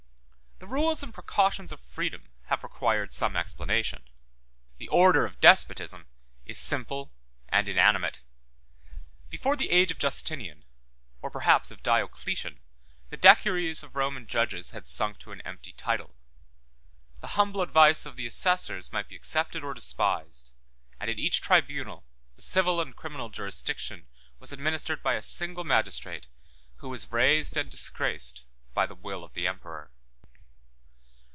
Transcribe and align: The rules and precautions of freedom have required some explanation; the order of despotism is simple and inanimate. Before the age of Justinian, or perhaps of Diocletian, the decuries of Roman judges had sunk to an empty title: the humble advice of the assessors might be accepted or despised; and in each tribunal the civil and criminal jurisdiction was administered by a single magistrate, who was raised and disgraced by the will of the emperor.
The 0.59 0.67
rules 0.67 1.01
and 1.01 1.11
precautions 1.11 1.71
of 1.71 1.79
freedom 1.81 2.29
have 2.45 2.61
required 2.63 3.11
some 3.11 3.35
explanation; 3.35 4.03
the 4.77 4.87
order 4.89 5.25
of 5.25 5.39
despotism 5.39 6.05
is 6.45 6.59
simple 6.59 7.11
and 7.49 7.67
inanimate. 7.67 8.21
Before 9.31 9.55
the 9.55 9.71
age 9.71 9.89
of 9.89 9.97
Justinian, 9.97 10.65
or 11.19 11.31
perhaps 11.31 11.71
of 11.71 11.81
Diocletian, 11.81 12.59
the 13.09 13.17
decuries 13.17 13.81
of 13.81 13.95
Roman 13.95 14.27
judges 14.27 14.69
had 14.69 14.85
sunk 14.85 15.17
to 15.19 15.31
an 15.31 15.41
empty 15.41 15.73
title: 15.73 16.15
the 17.21 17.29
humble 17.39 17.63
advice 17.63 18.05
of 18.05 18.15
the 18.15 18.27
assessors 18.27 18.93
might 18.93 19.09
be 19.09 19.15
accepted 19.15 19.63
or 19.63 19.73
despised; 19.73 20.53
and 20.99 21.09
in 21.09 21.17
each 21.17 21.41
tribunal 21.41 22.05
the 22.35 22.43
civil 22.43 22.79
and 22.79 22.95
criminal 22.95 23.29
jurisdiction 23.29 24.07
was 24.37 24.53
administered 24.53 25.01
by 25.01 25.15
a 25.15 25.23
single 25.23 25.63
magistrate, 25.63 26.27
who 26.77 26.89
was 26.89 27.11
raised 27.11 27.57
and 27.57 27.71
disgraced 27.71 28.45
by 28.75 28.85
the 28.85 28.95
will 28.95 29.23
of 29.23 29.33
the 29.33 29.47
emperor. 29.47 29.91